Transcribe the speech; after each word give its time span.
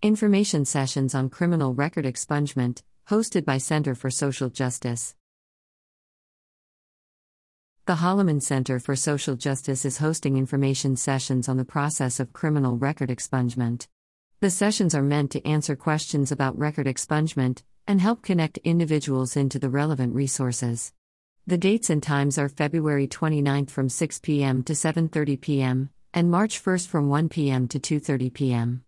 Information 0.00 0.64
sessions 0.64 1.12
on 1.12 1.28
criminal 1.28 1.74
record 1.74 2.04
expungement, 2.04 2.82
hosted 3.10 3.44
by 3.44 3.58
Center 3.58 3.96
for 3.96 4.10
Social 4.10 4.48
Justice. 4.48 5.16
The 7.86 7.96
Holloman 7.96 8.40
Center 8.40 8.78
for 8.78 8.94
Social 8.94 9.34
Justice 9.34 9.84
is 9.84 9.98
hosting 9.98 10.36
information 10.36 10.94
sessions 10.94 11.48
on 11.48 11.56
the 11.56 11.64
process 11.64 12.20
of 12.20 12.32
criminal 12.32 12.76
record 12.76 13.08
expungement. 13.08 13.88
The 14.38 14.50
sessions 14.50 14.94
are 14.94 15.02
meant 15.02 15.32
to 15.32 15.44
answer 15.44 15.74
questions 15.74 16.30
about 16.30 16.56
record 16.56 16.86
expungement 16.86 17.64
and 17.88 18.00
help 18.00 18.22
connect 18.22 18.58
individuals 18.58 19.36
into 19.36 19.58
the 19.58 19.68
relevant 19.68 20.14
resources. 20.14 20.92
The 21.44 21.58
dates 21.58 21.90
and 21.90 22.00
times 22.00 22.38
are 22.38 22.48
February 22.48 23.08
29th 23.08 23.70
from 23.70 23.88
6 23.88 24.20
p.m. 24.20 24.62
to 24.62 24.74
7:30 24.74 25.40
p.m. 25.40 25.90
and 26.14 26.30
March 26.30 26.62
1st 26.62 26.86
from 26.86 27.08
1 27.08 27.28
p.m. 27.30 27.66
to 27.66 27.80
2:30 27.80 28.32
p.m. 28.32 28.84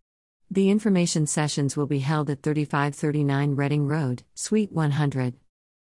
The 0.53 0.69
information 0.69 1.29
sessions 1.29 1.77
will 1.77 1.87
be 1.87 2.01
held 2.01 2.29
at 2.29 2.43
3539 2.43 3.54
Reading 3.54 3.86
Road, 3.86 4.25
Suite 4.35 4.73
100. 4.73 5.35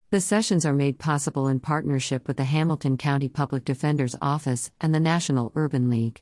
The 0.10 0.22
sessions 0.22 0.66
are 0.66 0.72
made 0.72 0.98
possible 0.98 1.50
in 1.50 1.60
partnership 1.60 2.30
with 2.30 2.38
the 2.38 2.46
Hamilton 2.46 2.96
County 2.96 3.28
Public 3.28 3.66
Defender's 3.66 4.16
Office 4.22 4.72
and 4.80 4.96
the 4.96 5.02
National 5.02 5.52
Urban 5.56 5.90
League. 5.90 6.22